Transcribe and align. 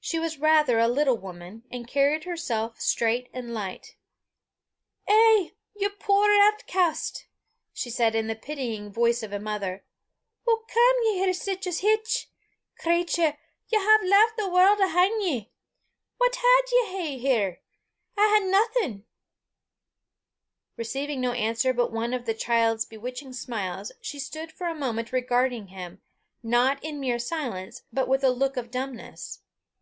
She 0.00 0.20
was 0.20 0.38
rather 0.38 0.78
a 0.78 0.86
little 0.86 1.18
woman, 1.18 1.64
and 1.68 1.88
carried 1.88 2.22
herself 2.22 2.80
straight 2.80 3.28
and 3.32 3.52
light. 3.52 3.96
"Eh, 5.08 5.48
ye 5.74 5.88
puir 5.98 6.28
ootcast!" 6.28 7.24
she 7.72 7.90
said, 7.90 8.14
in 8.14 8.28
the 8.28 8.36
pitying 8.36 8.92
voice 8.92 9.24
of 9.24 9.32
a 9.32 9.40
mother, 9.40 9.82
"hoo 10.44 10.62
cam 10.68 10.94
ye 11.06 11.14
here 11.14 11.34
sic 11.34 11.66
a 11.66 11.70
heicht? 11.70 12.26
Cratur, 12.78 13.36
ye 13.68 13.80
hae 13.80 14.08
left 14.08 14.36
the 14.36 14.48
warl' 14.48 14.80
ahin' 14.80 15.20
ye. 15.22 15.50
What 16.18 16.36
wad 16.36 16.64
ye 16.70 16.86
hae 16.86 17.18
here? 17.18 17.60
I 18.16 18.38
hae 18.38 18.48
naething." 18.84 19.04
Receiving 20.76 21.20
no 21.20 21.32
answer 21.32 21.72
but 21.72 21.90
one 21.90 22.14
of 22.14 22.26
the 22.26 22.32
child's 22.34 22.86
betwitching 22.86 23.32
smiles, 23.34 23.90
she 24.00 24.20
stood 24.20 24.52
for 24.52 24.68
a 24.68 24.72
moment 24.74 25.10
regarding 25.10 25.66
him, 25.66 26.00
not 26.44 26.78
in 26.84 27.00
mere 27.00 27.18
silence, 27.18 27.82
but 27.92 28.06
with 28.06 28.22
a 28.22 28.30
look 28.30 28.56
of 28.56 28.70
dumbness. 28.70 29.40